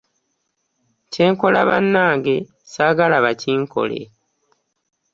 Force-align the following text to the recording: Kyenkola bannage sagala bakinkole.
Kyenkola 1.11 1.61
bannage 1.69 2.37
sagala 2.73 3.15
bakinkole. 3.25 3.99